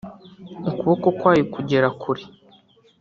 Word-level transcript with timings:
ukuboko 0.69 1.07
kwayo 1.19 1.43
kugera 1.53 1.87
kure 2.01 2.23